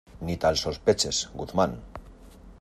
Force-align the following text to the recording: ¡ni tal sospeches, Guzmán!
¡ni 0.27 0.35
tal 0.43 0.55
sospeches, 0.63 1.17
Guzmán! 1.39 1.73